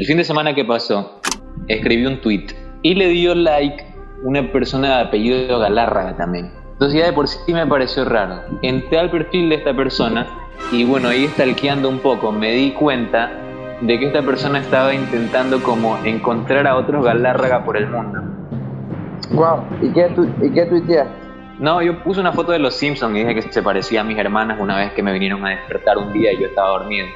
El 0.00 0.06
fin 0.06 0.16
de 0.16 0.24
semana 0.24 0.54
que 0.54 0.64
pasó, 0.64 1.20
escribí 1.68 2.06
un 2.06 2.22
tweet 2.22 2.46
y 2.80 2.94
le 2.94 3.08
dio 3.08 3.34
like 3.34 3.84
una 4.22 4.50
persona 4.50 4.96
de 4.96 5.02
apellido 5.02 5.58
Galárraga 5.58 6.16
también. 6.16 6.50
Entonces 6.72 6.98
ya 6.98 7.04
de 7.04 7.12
por 7.12 7.28
sí 7.28 7.52
me 7.52 7.66
pareció 7.66 8.06
raro. 8.06 8.40
Entré 8.62 8.98
al 8.98 9.10
perfil 9.10 9.50
de 9.50 9.56
esta 9.56 9.76
persona 9.76 10.26
y 10.72 10.84
bueno, 10.84 11.10
ahí 11.10 11.26
stalkeando 11.26 11.90
un 11.90 11.98
poco 11.98 12.32
me 12.32 12.50
di 12.52 12.70
cuenta 12.70 13.30
de 13.82 13.98
que 13.98 14.06
esta 14.06 14.22
persona 14.22 14.60
estaba 14.60 14.94
intentando 14.94 15.62
como 15.62 15.98
encontrar 16.02 16.66
a 16.66 16.76
otros 16.76 17.04
Galárraga 17.04 17.62
por 17.62 17.76
el 17.76 17.86
mundo. 17.86 18.22
Wow, 19.32 19.66
¿y 19.82 19.92
qué, 19.92 20.04
tu, 20.14 20.24
y 20.42 20.50
qué 20.50 20.64
tuiteaste? 20.64 21.12
No, 21.58 21.82
yo 21.82 22.02
puse 22.02 22.20
una 22.20 22.32
foto 22.32 22.52
de 22.52 22.58
los 22.58 22.74
Simpsons 22.74 23.14
y 23.14 23.18
dije 23.18 23.34
que 23.34 23.42
se 23.52 23.62
parecía 23.62 24.00
a 24.00 24.04
mis 24.04 24.16
hermanas 24.16 24.58
una 24.62 24.78
vez 24.78 24.94
que 24.94 25.02
me 25.02 25.12
vinieron 25.12 25.44
a 25.44 25.50
despertar 25.50 25.98
un 25.98 26.10
día 26.14 26.32
y 26.32 26.40
yo 26.40 26.46
estaba 26.46 26.70
dormido. 26.70 27.06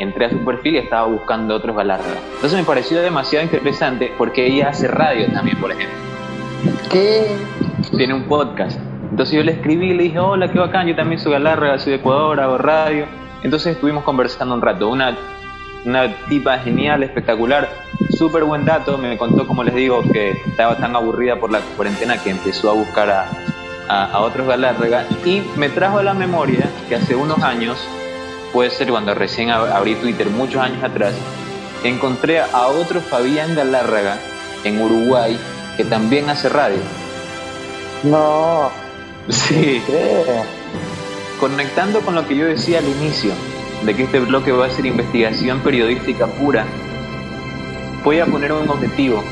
Entré 0.00 0.24
a 0.24 0.30
su 0.30 0.38
perfil 0.38 0.76
y 0.76 0.78
estaba 0.78 1.06
buscando 1.06 1.54
otros 1.54 1.76
Galárraga. 1.76 2.16
Entonces 2.34 2.58
me 2.58 2.64
pareció 2.64 3.02
demasiado 3.02 3.44
interesante 3.44 4.10
porque 4.16 4.46
ella 4.46 4.70
hace 4.70 4.88
radio 4.88 5.30
también, 5.30 5.60
por 5.60 5.70
ejemplo. 5.70 5.96
¿Qué? 6.90 7.36
Tiene 7.94 8.14
un 8.14 8.24
podcast. 8.24 8.80
Entonces 9.10 9.36
yo 9.36 9.42
le 9.42 9.52
escribí 9.52 9.90
y 9.90 9.94
le 9.94 10.04
dije, 10.04 10.18
hola, 10.18 10.50
qué 10.50 10.58
bacán, 10.58 10.86
yo 10.86 10.96
también 10.96 11.20
soy 11.20 11.32
Galárraga, 11.32 11.78
soy 11.78 11.92
de 11.92 11.98
Ecuador, 11.98 12.40
hago 12.40 12.56
radio. 12.56 13.04
Entonces 13.42 13.74
estuvimos 13.74 14.02
conversando 14.04 14.54
un 14.54 14.62
rato. 14.62 14.88
Una, 14.88 15.14
una 15.84 16.14
tipa 16.30 16.56
genial, 16.58 17.02
espectacular, 17.02 17.68
súper 18.16 18.44
buen 18.44 18.64
dato. 18.64 18.96
Me 18.96 19.18
contó, 19.18 19.46
como 19.46 19.62
les 19.64 19.74
digo, 19.74 20.02
que 20.12 20.30
estaba 20.30 20.76
tan 20.76 20.96
aburrida 20.96 21.36
por 21.36 21.52
la 21.52 21.60
cuarentena 21.76 22.16
que 22.16 22.30
empezó 22.30 22.70
a 22.70 22.72
buscar 22.72 23.10
a, 23.10 23.26
a, 23.86 24.04
a 24.12 24.20
otros 24.20 24.46
Galárraga. 24.46 25.04
Y 25.26 25.42
me 25.56 25.68
trajo 25.68 25.98
a 25.98 26.02
la 26.02 26.14
memoria 26.14 26.70
que 26.88 26.94
hace 26.94 27.14
unos 27.14 27.42
años, 27.42 27.86
puede 28.52 28.70
ser 28.70 28.88
cuando 28.90 29.14
recién 29.14 29.48
ab- 29.50 29.70
abrí 29.72 29.94
Twitter, 29.96 30.28
muchos 30.30 30.60
años 30.62 30.82
atrás, 30.82 31.14
encontré 31.84 32.40
a 32.40 32.66
otro 32.68 33.00
Fabián 33.00 33.54
Galárraga 33.54 34.18
en 34.64 34.80
Uruguay 34.80 35.38
que 35.76 35.84
también 35.84 36.28
hace 36.30 36.48
radio. 36.48 36.78
No, 38.04 38.70
Sí, 39.28 39.82
¿qué? 39.86 40.24
conectando 41.38 42.00
con 42.00 42.14
lo 42.14 42.26
que 42.26 42.36
yo 42.36 42.46
decía 42.46 42.78
al 42.78 42.88
inicio, 42.88 43.32
de 43.84 43.94
que 43.94 44.02
este 44.04 44.20
bloque 44.20 44.52
va 44.52 44.66
a 44.66 44.70
ser 44.70 44.84
investigación 44.86 45.60
periodística 45.60 46.26
pura, 46.26 46.64
voy 48.04 48.18
a 48.18 48.26
poner 48.26 48.52
un 48.52 48.68
objetivo 48.68 49.22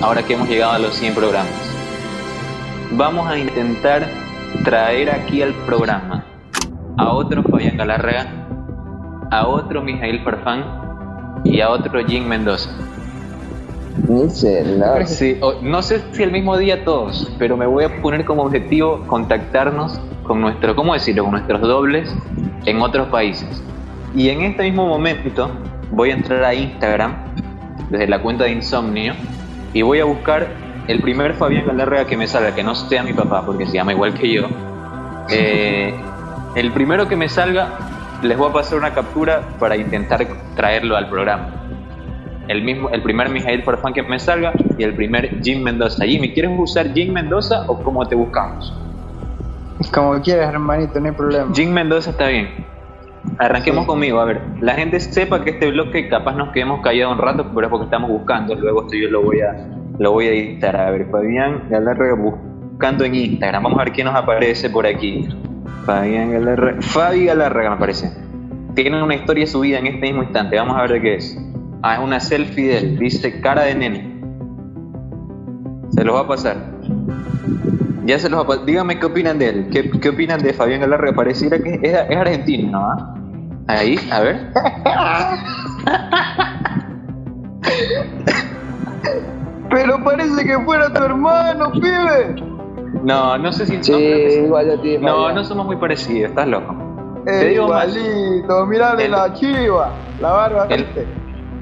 ahora 0.00 0.22
que 0.22 0.34
hemos 0.34 0.48
llegado 0.48 0.72
a 0.72 0.78
los 0.78 0.94
100 0.94 1.14
programas. 1.14 1.52
Vamos 2.92 3.28
a 3.28 3.36
intentar 3.38 4.08
traer 4.64 5.10
aquí 5.10 5.42
al 5.42 5.52
programa 5.66 6.24
a 6.96 7.10
otro 7.12 7.42
Fabián 7.42 7.76
Galárraga, 7.76 8.26
a 9.30 9.46
otro 9.46 9.82
Mijail 9.82 10.22
Farfán 10.22 10.64
y 11.44 11.60
a 11.60 11.70
otro 11.70 12.04
Jim 12.06 12.26
Mendoza. 12.26 12.70
Sí, 15.06 15.36
o- 15.40 15.54
no 15.62 15.82
sé 15.82 16.02
si 16.12 16.22
el 16.22 16.30
mismo 16.32 16.56
día 16.56 16.84
todos, 16.84 17.30
pero 17.38 17.56
me 17.56 17.66
voy 17.66 17.84
a 17.84 18.00
poner 18.00 18.24
como 18.24 18.42
objetivo 18.42 19.04
contactarnos 19.06 20.00
con 20.24 20.40
nuestro, 20.40 20.74
¿cómo 20.76 20.94
decirlo? 20.94 21.24
Con 21.24 21.32
nuestros 21.32 21.60
dobles 21.60 22.14
en 22.64 22.80
otros 22.80 23.08
países. 23.08 23.62
Y 24.14 24.28
en 24.30 24.42
este 24.42 24.62
mismo 24.62 24.86
momento 24.86 25.50
voy 25.90 26.10
a 26.10 26.14
entrar 26.14 26.44
a 26.44 26.54
Instagram 26.54 27.14
desde 27.90 28.06
la 28.06 28.20
cuenta 28.22 28.44
de 28.44 28.52
Insomnio 28.52 29.14
y 29.74 29.82
voy 29.82 30.00
a 30.00 30.04
buscar 30.04 30.46
el 30.86 31.00
primer 31.00 31.34
Fabián 31.34 31.66
Galárraga 31.66 32.06
que 32.06 32.16
me 32.16 32.26
salga, 32.26 32.54
que 32.54 32.62
no 32.62 32.74
sea 32.74 33.02
mi 33.02 33.12
papá 33.12 33.44
porque 33.44 33.66
se 33.66 33.72
llama 33.74 33.92
igual 33.92 34.14
que 34.14 34.32
yo. 34.32 34.46
Eh, 35.30 35.92
el 36.54 36.70
primero 36.72 37.08
que 37.08 37.16
me 37.16 37.28
salga, 37.28 37.68
les 38.22 38.36
voy 38.36 38.50
a 38.50 38.52
pasar 38.52 38.78
una 38.78 38.92
captura 38.92 39.42
para 39.58 39.76
intentar 39.76 40.26
traerlo 40.56 40.96
al 40.96 41.08
programa 41.08 41.58
el 42.48 42.62
mismo, 42.62 42.88
el 42.90 43.02
primer 43.02 43.28
Mijail 43.28 43.62
Farfán 43.62 43.92
que 43.92 44.02
me 44.02 44.18
salga 44.18 44.52
y 44.76 44.82
el 44.82 44.94
primer 44.94 45.42
Jim 45.42 45.62
Mendoza. 45.62 46.04
Jimmy, 46.04 46.32
¿quieres 46.32 46.50
usar 46.58 46.92
Jim 46.94 47.12
Mendoza 47.12 47.64
o 47.68 47.78
cómo 47.78 48.06
te 48.06 48.14
buscamos? 48.14 48.74
Como 49.92 50.20
quieras, 50.22 50.52
hermanito, 50.52 50.98
no 50.98 51.06
hay 51.06 51.12
problema. 51.12 51.50
Jim 51.54 51.70
Mendoza 51.70 52.10
está 52.10 52.28
bien. 52.28 52.48
Arranquemos 53.38 53.82
Sí. 53.82 53.86
conmigo, 53.86 54.18
a 54.20 54.24
ver, 54.24 54.40
la 54.60 54.72
gente 54.74 54.98
sepa 54.98 55.44
que 55.44 55.50
este 55.50 55.70
bloque 55.70 56.08
capaz 56.08 56.32
nos 56.34 56.48
quedemos 56.50 56.80
callados 56.80 57.16
un 57.16 57.22
rato, 57.22 57.46
pero 57.54 57.66
es 57.66 57.70
porque 57.70 57.84
estamos 57.84 58.10
buscando, 58.10 58.54
luego 58.54 58.82
esto 58.82 58.96
yo 58.96 59.10
lo 59.10 59.22
voy 59.22 59.40
a, 59.40 59.54
lo 59.98 60.12
voy 60.12 60.26
a 60.26 60.30
editar. 60.30 60.74
A 60.74 60.90
ver, 60.90 61.06
Fabián 61.10 61.64
Galarraga 61.68 62.14
buscando 62.14 63.04
en 63.04 63.14
Instagram, 63.14 63.62
vamos 63.62 63.78
a 63.78 63.84
ver 63.84 63.92
quién 63.92 64.06
nos 64.06 64.16
aparece 64.16 64.70
por 64.70 64.86
aquí. 64.86 65.28
Fabián 65.84 66.32
Galarraga, 66.32 66.82
Fabi 66.82 67.26
Galarraga 67.26 67.70
me 67.70 67.76
aparece. 67.76 68.12
Tiene 68.74 69.02
una 69.02 69.14
historia 69.14 69.46
subida 69.46 69.78
en 69.78 69.86
este 69.86 70.00
mismo 70.00 70.22
instante, 70.22 70.56
vamos 70.56 70.76
a 70.76 70.82
ver 70.82 70.92
de 70.92 71.00
qué 71.00 71.14
es. 71.16 71.38
Ah, 71.82 71.94
es 71.94 72.00
una 72.00 72.20
selfie 72.20 72.68
de 72.68 72.78
él, 72.78 72.98
dice 72.98 73.40
cara 73.40 73.62
de 73.62 73.74
nene. 73.74 74.20
Se 75.90 76.04
los 76.04 76.14
va 76.14 76.20
a 76.20 76.28
pasar. 76.28 76.56
Ya 78.04 78.18
se 78.18 78.28
los 78.28 78.40
va 78.40 78.44
a 78.44 78.46
pasar. 78.46 78.64
Díganme 78.64 78.98
qué 78.98 79.06
opinan 79.06 79.38
de 79.38 79.48
él. 79.48 79.68
¿Qué, 79.70 79.90
qué 79.90 80.08
opinan 80.10 80.42
de 80.42 80.52
Fabián 80.52 80.80
Galarraga? 80.80 81.14
Pareciera 81.14 81.58
que 81.58 81.74
es, 81.74 81.80
es 81.82 82.16
argentino, 82.16 82.70
¿no? 82.70 82.86
¿Ah? 82.86 83.14
Ahí, 83.68 83.98
a 84.10 84.20
ver. 84.20 84.52
Pero 89.70 90.02
parece 90.02 90.44
que 90.44 90.58
fuera 90.60 90.92
tu 90.92 91.02
hermano, 91.02 91.72
pibe. 91.72 92.57
No, 93.02 93.38
no 93.38 93.52
sé 93.52 93.66
si. 93.66 93.82
Sí, 93.82 93.92
no, 93.92 93.98
igual 93.98 94.66
yo 94.66 94.80
te 94.80 94.98
no, 94.98 95.32
no 95.32 95.44
somos 95.44 95.66
muy 95.66 95.76
parecidos, 95.76 96.30
estás 96.30 96.48
loco. 96.48 96.74
Te 97.24 97.48
digo 97.48 97.64
igualito, 97.64 98.66
mirale 98.66 99.04
El- 99.04 99.10
la 99.12 99.32
chiva, 99.34 99.96
la 100.20 100.30
barba, 100.30 100.66
El-. 100.70 100.86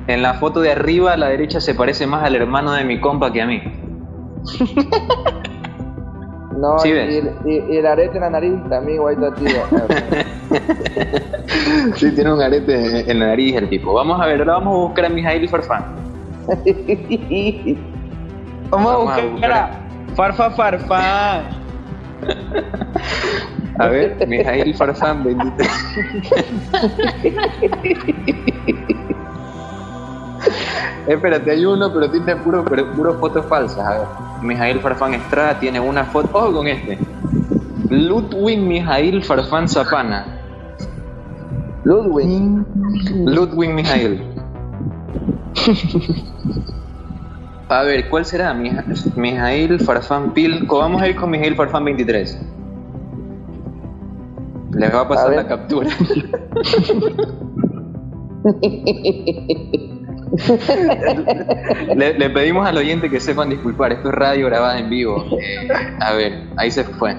En 0.07 0.23
la 0.23 0.35
foto 0.35 0.61
de 0.61 0.71
arriba, 0.71 1.15
a 1.15 1.17
la 1.17 1.29
derecha 1.29 1.61
se 1.61 1.75
parece 1.75 2.07
más 2.07 2.23
al 2.25 2.37
hermano 2.37 2.73
de 2.73 2.85
mi 2.85 3.01
compa 3.01 3.33
que 3.33 3.43
a 3.43 3.47
mí. 3.47 3.61
No, 6.59 6.79
Sí 6.79 6.89
y, 6.89 6.93
ves. 6.93 7.25
y- 7.45 7.77
el 7.77 7.87
arete 7.87 8.17
en 8.17 8.23
la 8.23 8.31
nariz 8.31 8.55
también 8.71 8.97
igualito 8.97 9.27
a 9.27 9.35
ti. 9.35 9.45
Sí, 11.97 12.11
tiene 12.15 12.33
un 12.33 12.41
arete 12.41 13.11
en 13.11 13.19
la 13.21 13.27
nariz 13.27 13.57
el 13.57 13.69
tipo. 13.69 13.93
Vamos 13.93 14.19
a 14.21 14.25
ver, 14.27 14.39
ahora 14.41 14.55
vamos 14.55 14.75
a 14.75 14.79
buscar 14.87 15.05
a 15.05 15.09
Mijail 15.11 15.47
Farfán. 15.51 15.85
Vamos 18.71 18.93
a 18.93 18.97
Vamos 18.97 18.97
a 18.97 18.97
buscar 19.01 19.31
buscar. 19.31 19.86
Farfa 20.17 20.51
Farfán. 20.51 21.45
A 23.79 23.89
ver, 23.89 24.27
Mijail 24.27 24.75
Farfán 24.75 25.23
23. 25.23 25.69
Espérate, 31.07 31.51
hay 31.51 31.67
uno, 31.67 31.93
pero 31.93 32.11
tiene 32.11 32.35
puro, 32.37 32.65
pero 32.65 32.91
puro 32.93 33.19
fotos 33.19 33.45
falsas. 33.45 33.87
A 33.87 33.91
ver, 33.99 34.07
Mijail 34.43 34.81
Farfán 34.81 35.13
Estrada 35.13 35.61
tiene 35.61 35.79
una 35.79 36.05
foto. 36.05 36.31
Ojo 36.33 36.53
con 36.55 36.67
este. 36.67 36.99
Ludwig 37.91 38.59
Mijail 38.59 39.23
Farfán 39.23 39.69
Zapana. 39.69 40.25
Ludwig. 41.85 42.65
Ludwig 43.27 43.71
Mijail. 43.71 44.23
A 47.69 47.83
ver, 47.83 48.09
¿cuál 48.09 48.25
será? 48.25 48.55
Mija- 48.55 48.85
Mijail 49.17 49.81
Farfán 49.81 50.33
Pilco. 50.33 50.79
Vamos 50.79 51.03
a 51.03 51.09
ir 51.09 51.17
con 51.17 51.31
Mijail 51.31 51.57
Farfán 51.57 51.85
23. 51.85 52.41
Les 54.73 54.95
va 54.95 55.01
a 55.01 55.09
pasar 55.09 55.33
A 55.33 55.37
la 55.37 55.47
captura. 55.49 55.89
le, 61.97 62.19
le 62.19 62.31
pedimos 62.31 62.67
al 62.67 62.77
oyente 62.77 63.11
que 63.11 63.19
sepan 63.21 63.49
disculpar. 63.51 63.93
Esto 63.93 64.09
es 64.11 64.15
radio 64.15 64.47
grabada 64.47 64.79
en 64.79 64.89
vivo. 64.91 65.25
Eh, 65.41 65.69
a 66.01 66.13
ver, 66.13 66.45
ahí 66.57 66.71
se 66.71 66.85
fue. 66.85 67.17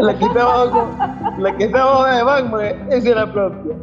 La 0.00 0.12
abajo, 0.42 0.88
la 1.40 1.56
que 1.56 1.64
está 1.64 1.82
abajo 1.82 2.04
de 2.06 2.22
Batman, 2.22 2.60
esa 2.90 3.08
es 3.08 3.16
la 3.16 3.32
propia. 3.32 3.74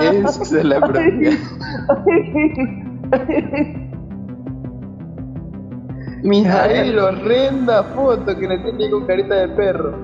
Esa 0.00 0.42
es 0.42 0.64
la 0.64 0.80
propia. 0.86 1.30
Mijail, 6.22 6.98
horrenda 6.98 7.82
foto 7.94 8.36
que 8.36 8.48
le 8.48 8.58
tiene 8.58 8.90
con 8.90 9.06
carita 9.06 9.34
de 9.34 9.48
perro. 9.48 9.94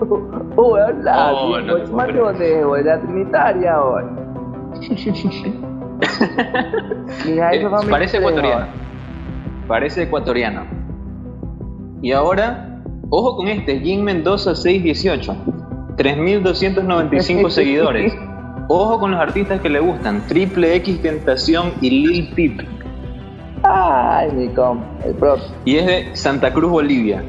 Oh, 0.58 0.72
hola, 0.72 1.32
Oh, 1.34 1.58
no 1.60 1.76
te 1.76 1.82
puedo 1.84 1.96
más 1.96 2.06
creer. 2.36 2.66
de 2.66 2.84
la 2.84 3.00
Trinitaria 3.00 3.82
hoy. 3.82 4.04
Mijail, 7.26 7.62
Eh, 7.62 7.68
parece 7.90 8.16
ecuatoriano. 8.18 8.66
Parece 9.66 10.02
ecuatoriano. 10.02 10.62
Y 12.02 12.12
ahora, 12.12 12.78
ojo 13.10 13.36
con 13.36 13.48
este, 13.48 13.80
Jim 13.80 14.02
Mendoza 14.02 14.54
618. 14.54 15.34
3.295 15.96 17.50
seguidores. 17.50 18.14
Ojo 18.68 18.98
con 18.98 19.12
los 19.12 19.20
artistas 19.20 19.60
que 19.60 19.68
le 19.68 19.80
gustan. 19.80 20.26
Triple 20.26 20.74
X 20.76 21.00
Tentación 21.02 21.72
y 21.80 21.90
Lil 21.90 22.28
Peep. 22.34 22.66
Ay, 23.62 24.30
mi 24.32 24.48
com, 24.48 24.80
el 25.04 25.14
propio. 25.14 25.44
Y 25.64 25.76
es 25.76 25.86
de 25.86 26.16
Santa 26.16 26.52
Cruz, 26.52 26.70
Bolivia. 26.70 27.22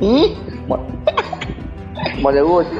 ¿Y? 0.00 0.34
Gusta. 2.22 2.74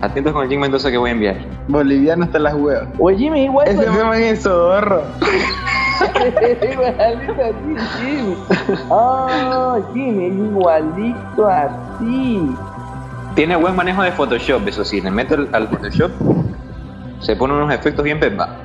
Atentos 0.00 0.32
con 0.32 0.42
el 0.42 0.48
Jim 0.48 0.60
Mendoza 0.60 0.90
que 0.90 0.98
voy 0.98 1.10
a 1.10 1.12
enviar. 1.12 1.36
Boliviano 1.68 2.24
hasta 2.24 2.38
las 2.38 2.54
huevas. 2.54 2.88
Oye, 2.98 3.18
Jimmy, 3.18 3.44
igual. 3.44 3.68
Ese 3.68 3.88
man 3.88 4.20
es 4.20 4.42
sodorro. 4.42 5.02
igualito 6.72 7.32
a 7.32 7.48
ti, 7.48 7.76
Jimmy. 8.00 8.36
Ah, 8.90 9.78
Jimmy, 9.94 10.26
es 10.26 10.34
igualito 10.34 11.46
a 11.46 11.98
ti. 11.98 12.50
Tiene 13.34 13.56
buen 13.56 13.74
manejo 13.74 14.02
de 14.02 14.12
Photoshop, 14.12 14.68
eso 14.68 14.84
sí. 14.84 15.00
Le 15.00 15.10
meto 15.10 15.34
al, 15.34 15.48
al 15.52 15.68
Photoshop, 15.68 16.10
se 17.20 17.34
pone 17.34 17.54
unos 17.54 17.72
efectos 17.72 18.04
bien 18.04 18.20
pepa. 18.20 18.56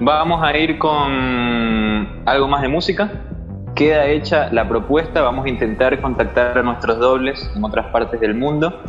Vamos 0.00 0.42
a 0.42 0.56
ir 0.56 0.78
con 0.78 2.22
algo 2.24 2.46
más 2.48 2.62
de 2.62 2.68
música. 2.68 3.10
Queda 3.74 4.06
hecha 4.06 4.52
la 4.52 4.68
propuesta, 4.68 5.22
vamos 5.22 5.46
a 5.46 5.48
intentar 5.48 6.00
contactar 6.00 6.58
a 6.58 6.62
nuestros 6.62 6.98
dobles 6.98 7.50
en 7.56 7.64
otras 7.64 7.86
partes 7.86 8.20
del 8.20 8.34
mundo 8.34 8.82